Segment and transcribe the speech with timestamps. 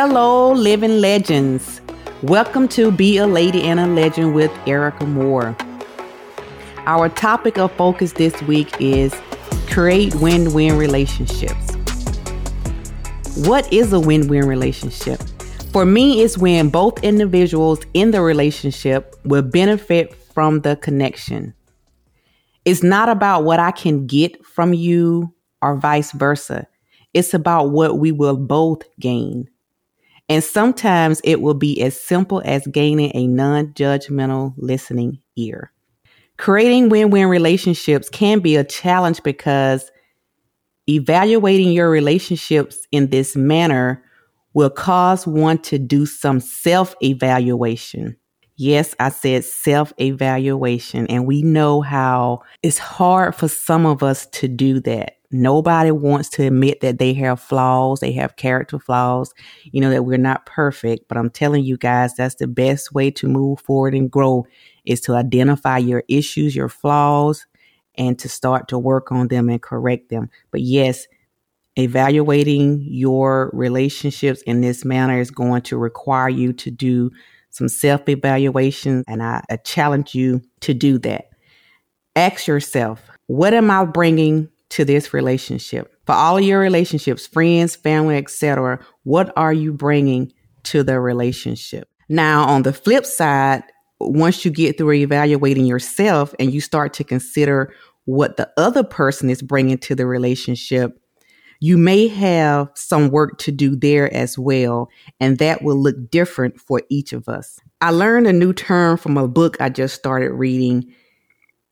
[0.00, 1.80] Hello, living legends.
[2.22, 5.56] Welcome to Be a Lady and a Legend with Erica Moore.
[6.86, 9.12] Our topic of focus this week is
[9.68, 11.74] create win win relationships.
[13.38, 15.20] What is a win win relationship?
[15.72, 21.54] For me, it's when both individuals in the relationship will benefit from the connection.
[22.64, 26.68] It's not about what I can get from you or vice versa.
[27.14, 29.48] It's about what we will both gain.
[30.28, 35.72] And sometimes it will be as simple as gaining a non judgmental listening ear.
[36.36, 39.90] Creating win win relationships can be a challenge because
[40.88, 44.02] evaluating your relationships in this manner
[44.54, 48.16] will cause one to do some self evaluation.
[48.56, 54.26] Yes, I said self evaluation, and we know how it's hard for some of us
[54.26, 55.17] to do that.
[55.30, 60.04] Nobody wants to admit that they have flaws, they have character flaws, you know, that
[60.04, 61.06] we're not perfect.
[61.06, 64.46] But I'm telling you guys, that's the best way to move forward and grow
[64.86, 67.46] is to identify your issues, your flaws,
[67.96, 70.30] and to start to work on them and correct them.
[70.50, 71.06] But yes,
[71.76, 77.10] evaluating your relationships in this manner is going to require you to do
[77.50, 79.04] some self evaluation.
[79.06, 81.26] And I, I challenge you to do that.
[82.16, 85.94] Ask yourself, what am I bringing to this relationship?
[86.06, 90.32] For all your relationships, friends, family, etc., what are you bringing
[90.64, 91.88] to the relationship?
[92.08, 93.62] Now, on the flip side,
[94.00, 97.72] once you get through evaluating yourself and you start to consider
[98.04, 100.98] what the other person is bringing to the relationship,
[101.60, 104.88] you may have some work to do there as well,
[105.20, 107.58] and that will look different for each of us.
[107.80, 110.92] I learned a new term from a book I just started reading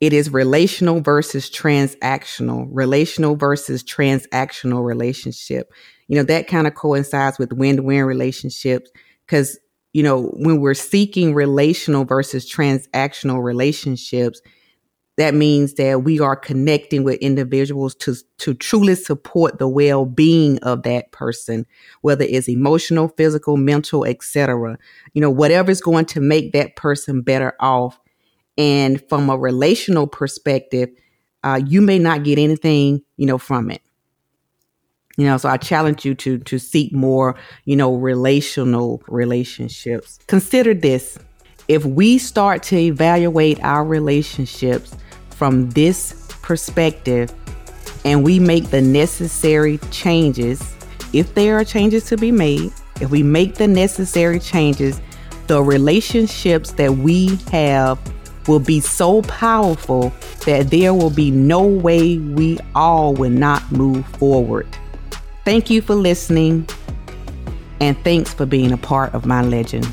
[0.00, 5.72] it is relational versus transactional, relational versus transactional relationship.
[6.08, 8.90] You know, that kind of coincides with win win relationships
[9.26, 9.58] because,
[9.92, 14.40] you know, when we're seeking relational versus transactional relationships,
[15.16, 20.82] that means that we are connecting with individuals to, to truly support the well-being of
[20.82, 21.64] that person,
[22.02, 24.76] whether it's emotional, physical, mental, etc.
[25.14, 27.98] You know, whatever is going to make that person better off
[28.58, 30.90] and from a relational perspective,
[31.44, 33.82] uh, you may not get anything, you know, from it.
[35.16, 40.18] You know, so I challenge you to to seek more, you know, relational relationships.
[40.26, 41.18] Consider this.
[41.68, 44.94] If we start to evaluate our relationships
[45.30, 47.32] from this perspective
[48.04, 50.62] and we make the necessary changes,
[51.12, 55.00] if there are changes to be made, if we make the necessary changes,
[55.46, 57.98] the relationships that we have
[58.48, 60.12] will be so powerful
[60.44, 64.66] that there will be no way we all will not move forward.
[65.44, 66.68] Thank you for listening,
[67.80, 69.86] and thanks for being a part of my legend.